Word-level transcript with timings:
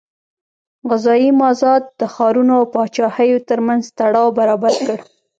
غذایي 0.89 1.29
مازاد 1.41 1.83
د 1.99 2.01
ښارونو 2.13 2.53
او 2.59 2.65
پاچاهیو 2.73 3.45
ترمنځ 3.49 3.83
تړاو 3.97 4.27
برابر 4.39 4.73
کړ. 4.85 4.97